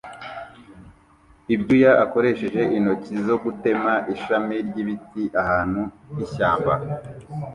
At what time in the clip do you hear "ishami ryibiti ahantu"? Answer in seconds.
4.13-5.81